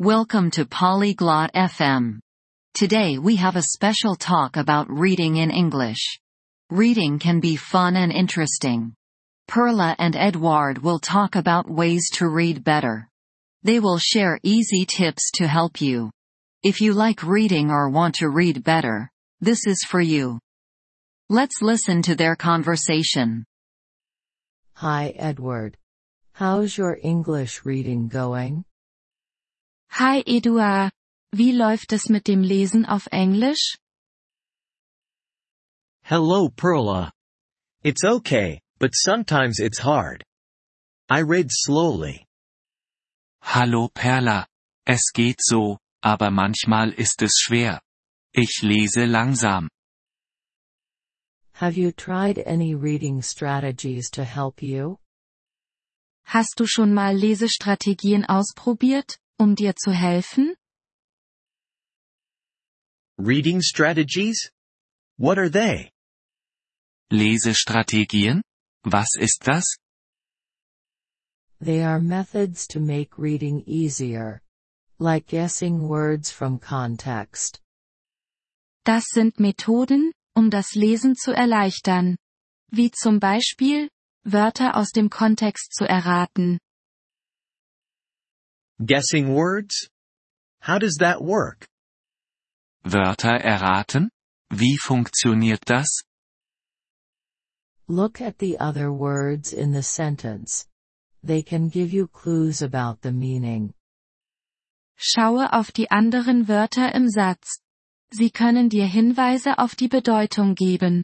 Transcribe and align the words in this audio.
Welcome 0.00 0.50
to 0.52 0.64
Polyglot 0.64 1.52
FM. 1.52 2.20
Today 2.72 3.18
we 3.18 3.36
have 3.36 3.56
a 3.56 3.68
special 3.74 4.16
talk 4.16 4.56
about 4.56 4.88
reading 4.88 5.36
in 5.36 5.50
English. 5.50 6.18
Reading 6.70 7.18
can 7.18 7.38
be 7.38 7.54
fun 7.56 7.96
and 7.96 8.10
interesting. 8.10 8.94
Perla 9.46 9.94
and 9.98 10.16
Edward 10.16 10.78
will 10.78 11.00
talk 11.00 11.36
about 11.36 11.70
ways 11.70 12.08
to 12.14 12.30
read 12.30 12.64
better. 12.64 13.10
They 13.62 13.78
will 13.78 13.98
share 13.98 14.40
easy 14.42 14.86
tips 14.86 15.30
to 15.32 15.46
help 15.46 15.82
you. 15.82 16.10
If 16.62 16.80
you 16.80 16.94
like 16.94 17.22
reading 17.22 17.70
or 17.70 17.90
want 17.90 18.14
to 18.20 18.30
read 18.30 18.64
better, 18.64 19.10
this 19.42 19.66
is 19.66 19.84
for 19.86 20.00
you. 20.00 20.38
Let's 21.28 21.60
listen 21.60 22.00
to 22.04 22.14
their 22.14 22.36
conversation. 22.36 23.44
Hi 24.76 25.12
Edward. 25.14 25.76
How's 26.32 26.78
your 26.78 26.98
English 27.02 27.66
reading 27.66 28.08
going? 28.08 28.64
Hi 29.92 30.22
Eduard. 30.24 30.92
Wie 31.32 31.52
läuft 31.52 31.92
es 31.92 32.08
mit 32.08 32.26
dem 32.26 32.42
Lesen 32.42 32.86
auf 32.86 33.08
Englisch? 33.10 33.76
Hello 36.02 36.48
Perla. 36.48 37.10
It's 37.82 38.04
okay, 38.04 38.60
but 38.78 38.94
sometimes 38.94 39.58
it's 39.58 39.80
hard. 39.80 40.24
I 41.10 41.20
read 41.20 41.50
slowly. 41.50 42.24
Hallo 43.42 43.88
Perla. 43.92 44.46
Es 44.86 45.12
geht 45.12 45.40
so, 45.40 45.78
aber 46.02 46.30
manchmal 46.30 46.92
ist 46.92 47.20
es 47.22 47.38
schwer. 47.40 47.80
Ich 48.32 48.62
lese 48.62 49.06
langsam. 49.06 49.68
Have 51.54 51.76
you 51.76 51.90
tried 51.92 52.38
any 52.46 52.74
reading 52.74 53.20
strategies 53.22 54.08
to 54.12 54.24
help 54.24 54.62
you? 54.62 54.96
Hast 56.24 56.54
du 56.58 56.66
schon 56.66 56.94
mal 56.94 57.14
Lesestrategien 57.14 58.24
ausprobiert, 58.24 59.18
um 59.40 59.54
dir 59.54 59.74
zu 59.74 59.90
helfen? 59.92 60.54
Reading 63.18 63.62
strategies? 63.62 64.50
What 65.18 65.38
are 65.38 65.50
they? 65.50 65.90
Lesestrategien? 67.10 68.42
Was 68.84 69.16
ist 69.18 69.46
das? 69.46 69.64
They 71.60 71.82
are 71.82 72.00
methods 72.00 72.66
to 72.68 72.80
make 72.80 73.18
reading 73.18 73.62
easier. 73.66 74.40
Like 74.98 75.26
guessing 75.26 75.88
words 75.88 76.30
from 76.30 76.58
context. 76.60 77.60
Das 78.84 79.04
sind 79.12 79.38
Methoden, 79.40 80.12
um 80.34 80.50
das 80.50 80.74
Lesen 80.74 81.16
zu 81.16 81.32
erleichtern. 81.32 82.16
Wie 82.70 82.90
zum 82.90 83.20
Beispiel, 83.20 83.88
Wörter 84.24 84.76
aus 84.76 84.90
dem 84.90 85.10
Kontext 85.10 85.74
zu 85.74 85.86
erraten. 85.86 86.58
Guessing 88.84 89.34
words? 89.34 89.90
How 90.60 90.78
does 90.78 90.96
that 91.00 91.22
work? 91.22 91.68
Wörter 92.84 93.38
erraten? 93.44 94.08
Wie 94.50 94.78
funktioniert 94.78 95.64
das? 95.66 96.02
Look 97.88 98.20
at 98.22 98.38
the 98.38 98.56
other 98.58 98.90
words 98.90 99.52
in 99.52 99.72
the 99.72 99.82
sentence. 99.82 100.66
They 101.22 101.42
can 101.42 101.68
give 101.68 101.92
you 101.92 102.06
clues 102.08 102.62
about 102.62 103.02
the 103.02 103.12
meaning. 103.12 103.74
Schaue 104.96 105.52
auf 105.52 105.72
die 105.72 105.90
anderen 105.90 106.48
Wörter 106.48 106.94
im 106.94 107.08
Satz. 107.08 107.60
Sie 108.12 108.30
können 108.30 108.70
dir 108.70 108.86
Hinweise 108.86 109.58
auf 109.58 109.74
die 109.74 109.88
Bedeutung 109.88 110.54
geben. 110.54 111.02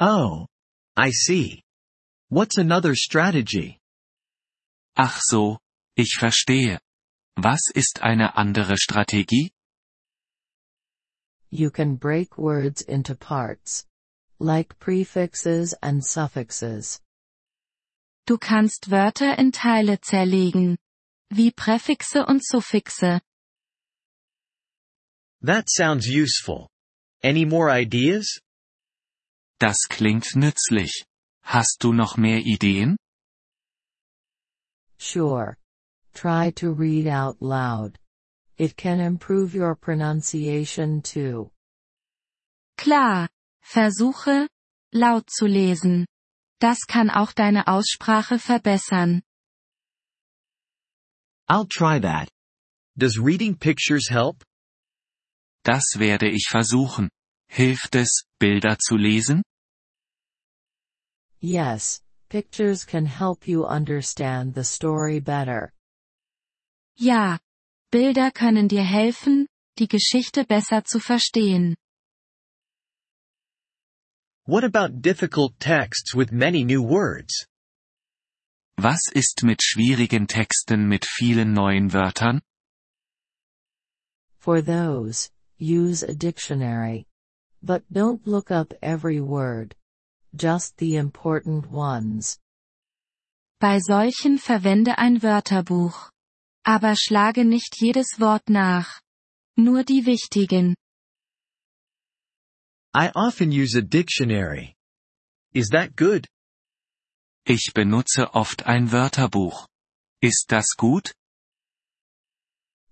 Oh. 0.00 0.46
I 0.96 1.10
see. 1.10 1.62
What's 2.30 2.56
another 2.56 2.94
strategy? 2.94 3.78
Ach 4.96 5.20
so, 5.20 5.58
ich 5.96 6.16
verstehe. 6.18 6.80
Was 7.36 7.68
ist 7.74 8.02
eine 8.02 8.36
andere 8.36 8.78
Strategie? 8.78 9.50
You 11.50 11.70
can 11.70 11.96
break 11.98 12.38
words 12.38 12.80
into 12.80 13.14
parts. 13.14 13.86
Like 14.38 14.78
prefixes 14.78 15.74
and 15.82 16.04
suffixes. 16.04 17.00
Du 18.26 18.38
kannst 18.38 18.90
Wörter 18.90 19.38
in 19.38 19.52
Teile 19.52 20.00
zerlegen. 20.00 20.78
Wie 21.30 21.50
Präfixe 21.50 22.24
und 22.26 22.44
Suffixe. 22.44 23.20
That 25.42 25.68
sounds 25.68 26.06
useful. 26.08 26.68
Any 27.22 27.44
more 27.44 27.70
ideas? 27.70 28.40
Das 29.58 29.88
klingt 29.88 30.36
nützlich. 30.36 31.04
Hast 31.42 31.78
du 31.80 31.92
noch 31.92 32.16
mehr 32.16 32.40
Ideen? 32.40 32.96
Sure. 34.98 35.56
Try 36.14 36.50
to 36.52 36.72
read 36.72 37.06
out 37.06 37.36
loud. 37.40 37.98
It 38.56 38.76
can 38.76 39.00
improve 39.00 39.54
your 39.54 39.74
pronunciation 39.74 41.02
too. 41.02 41.50
Klar. 42.78 43.28
Versuche, 43.62 44.46
laut 44.92 45.28
zu 45.28 45.46
lesen. 45.46 46.06
Das 46.60 46.86
kann 46.86 47.10
auch 47.10 47.32
deine 47.32 47.66
Aussprache 47.66 48.38
verbessern. 48.38 49.22
I'll 51.48 51.66
try 51.66 51.98
that. 51.98 52.28
Does 52.96 53.18
reading 53.18 53.56
pictures 53.56 54.08
help? 54.08 54.44
Das 55.64 55.98
werde 55.98 56.28
ich 56.28 56.46
versuchen. 56.48 57.10
Hilft 57.48 57.96
es, 57.96 58.24
Bilder 58.38 58.78
zu 58.78 58.96
lesen? 58.96 59.42
Yes, 61.40 62.00
pictures 62.28 62.84
can 62.84 63.06
help 63.06 63.46
you 63.46 63.64
understand 63.64 64.54
the 64.54 64.64
story 64.64 65.20
better. 65.20 65.72
Ja. 66.96 67.38
Bilder 67.90 68.30
können 68.30 68.68
dir 68.68 68.82
helfen, 68.82 69.46
die 69.78 69.86
Geschichte 69.88 70.44
besser 70.44 70.84
zu 70.84 70.98
verstehen. 70.98 71.76
What 74.46 74.64
about 74.64 75.00
difficult 75.00 75.58
texts 75.58 76.14
with 76.14 76.32
many 76.32 76.64
new 76.64 76.82
words? 76.82 77.46
Was 78.76 79.00
ist 79.14 79.44
mit 79.44 79.62
schwierigen 79.62 80.26
Texten 80.26 80.88
mit 80.88 81.04
vielen 81.04 81.54
neuen 81.54 81.92
Wörtern? 81.92 82.42
For 84.38 84.60
those, 84.60 85.30
use 85.58 86.02
a 86.02 86.12
dictionary. 86.12 87.06
But 87.62 87.84
don't 87.90 88.26
look 88.26 88.50
up 88.50 88.74
every 88.82 89.20
word. 89.20 89.74
Just 90.36 90.76
the 90.78 90.96
important 90.96 91.70
ones. 91.70 92.38
Bei 93.60 93.78
solchen 93.78 94.38
verwende 94.38 94.98
ein 94.98 95.22
Wörterbuch. 95.22 96.10
Aber 96.66 96.96
schlage 96.96 97.44
nicht 97.44 97.76
jedes 97.80 98.18
Wort 98.18 98.48
nach. 98.48 99.00
Nur 99.56 99.84
die 99.84 100.06
wichtigen. 100.06 100.74
I 102.96 103.10
often 103.14 103.50
use 103.52 103.76
a 103.76 103.82
dictionary. 103.82 104.74
Is 105.52 105.68
that 105.68 105.94
good? 105.94 106.26
Ich 107.46 107.72
benutze 107.72 108.34
oft 108.34 108.66
ein 108.66 108.90
Wörterbuch. 108.90 109.68
Ist 110.20 110.46
das 110.48 110.66
gut? 110.76 111.14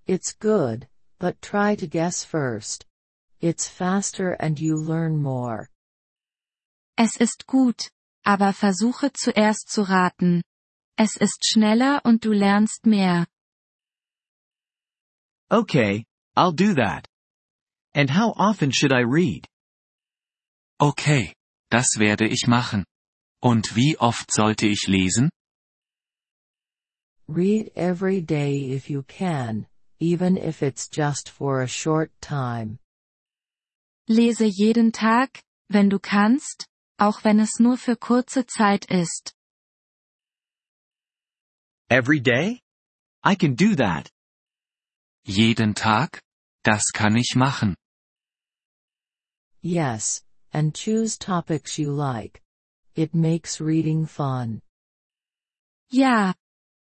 It's 0.06 0.32
good, 0.38 0.86
but 1.18 1.40
try 1.40 1.74
to 1.74 1.88
guess 1.88 2.24
first. 2.24 2.86
It's 3.40 3.68
faster 3.68 4.36
and 4.38 4.60
you 4.60 4.76
learn 4.76 5.20
more. 5.20 5.68
Es 6.96 7.16
ist 7.16 7.46
gut, 7.46 7.90
aber 8.24 8.52
versuche 8.52 9.12
zuerst 9.12 9.70
zu 9.70 9.82
raten. 9.82 10.42
Es 10.96 11.16
ist 11.16 11.44
schneller 11.46 12.02
und 12.04 12.24
du 12.24 12.32
lernst 12.32 12.86
mehr. 12.86 13.26
Okay, 15.50 16.04
I'll 16.36 16.54
do 16.54 16.74
that. 16.74 17.06
And 17.94 18.10
how 18.10 18.32
often 18.36 18.72
should 18.72 18.92
I 18.92 19.02
read? 19.02 19.46
Okay, 20.80 21.34
das 21.70 21.98
werde 21.98 22.26
ich 22.26 22.46
machen. 22.46 22.84
Und 23.42 23.76
wie 23.76 23.96
oft 23.98 24.32
sollte 24.32 24.66
ich 24.66 24.86
lesen? 24.86 25.30
Read 27.28 27.72
every 27.76 28.20
day 28.20 28.72
if 28.72 28.88
you 28.88 29.02
can, 29.02 29.66
even 30.00 30.36
if 30.36 30.62
it's 30.62 30.88
just 30.90 31.28
for 31.28 31.62
a 31.62 31.68
short 31.68 32.10
time. 32.20 32.78
Lese 34.08 34.44
jeden 34.46 34.92
Tag, 34.92 35.42
wenn 35.68 35.88
du 35.88 35.98
kannst, 35.98 36.66
auch 37.02 37.24
wenn 37.24 37.40
es 37.40 37.58
nur 37.58 37.76
für 37.76 37.96
kurze 37.96 38.46
Zeit 38.46 38.84
ist. 38.86 39.34
Every 41.90 42.20
day? 42.20 42.60
I 43.24 43.34
can 43.34 43.56
do 43.56 43.74
that. 43.74 44.08
Jeden 45.24 45.74
Tag? 45.74 46.22
Das 46.62 46.92
kann 46.92 47.16
ich 47.16 47.34
machen. 47.34 47.74
Yes, 49.62 50.22
and 50.52 50.74
choose 50.74 51.18
topics 51.18 51.76
you 51.76 51.90
like. 51.90 52.40
It 52.94 53.14
makes 53.14 53.60
reading 53.60 54.06
fun. 54.06 54.60
Ja. 55.90 56.34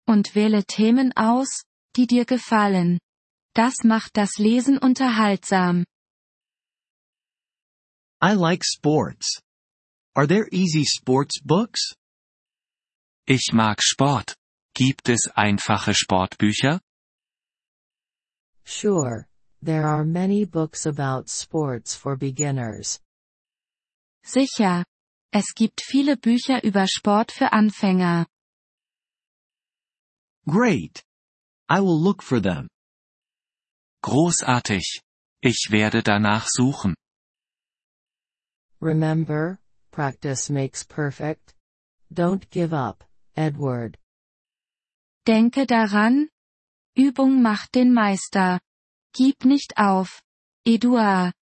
Und 0.08 0.34
wähle 0.34 0.64
Themen 0.64 1.12
aus, 1.16 1.62
die 1.96 2.08
dir 2.08 2.24
gefallen. 2.24 2.98
Das 3.54 3.84
macht 3.84 4.16
das 4.16 4.38
Lesen 4.38 4.76
unterhaltsam. 4.76 5.84
I 8.20 8.34
like 8.34 8.64
sports. 8.64 9.40
Are 10.16 10.26
there 10.26 10.48
easy 10.50 10.84
sports 10.84 11.40
books? 11.40 11.94
Ich 13.26 13.52
mag 13.52 13.80
Sport. 13.80 14.34
Gibt 14.74 15.08
es 15.08 15.28
einfache 15.36 15.94
Sportbücher? 15.94 16.80
Sure, 18.64 19.26
there 19.62 19.86
are 19.86 20.04
many 20.04 20.44
books 20.44 20.86
about 20.86 21.28
sports 21.28 21.94
for 21.94 22.16
beginners. 22.16 23.00
Sicher. 24.24 24.84
Es 25.32 25.54
gibt 25.54 25.80
viele 25.84 26.16
Bücher 26.16 26.64
über 26.64 26.88
Sport 26.88 27.30
für 27.30 27.52
Anfänger. 27.52 28.26
Great. 30.48 31.04
I 31.68 31.80
will 31.80 32.02
look 32.02 32.22
for 32.22 32.40
them. 32.40 32.68
Großartig. 34.02 35.02
Ich 35.40 35.68
werde 35.70 36.02
danach 36.02 36.48
suchen. 36.48 36.94
Remember, 38.80 39.58
practice 39.90 40.50
makes 40.50 40.84
perfect. 40.84 41.54
Don't 42.12 42.48
give 42.50 42.72
up, 42.72 43.04
Edward. 43.36 43.98
Denke 45.26 45.66
daran. 45.66 46.28
Übung 46.96 47.42
macht 47.42 47.74
den 47.74 47.92
Meister. 47.92 48.60
Gib 49.12 49.44
nicht 49.44 49.76
auf. 49.76 50.22
Eduard. 50.66 51.32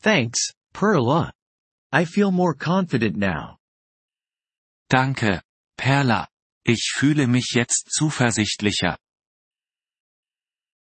Thanks, 0.00 0.52
Perla. 0.72 1.32
I 1.92 2.04
feel 2.04 2.30
more 2.30 2.54
confident 2.54 3.16
now. 3.16 3.58
Danke, 4.90 5.42
Perla. 5.78 6.28
Ich 6.66 6.92
fühle 6.94 7.26
mich 7.26 7.52
jetzt 7.54 7.90
zuversichtlicher. 7.90 8.98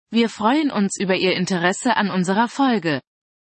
Wir 0.10 0.30
freuen 0.30 0.72
uns 0.72 0.98
über 1.00 1.16
Ihr 1.16 1.36
Interesse 1.36 1.96
an 1.96 2.10
unserer 2.10 2.48
Folge. 2.50 3.02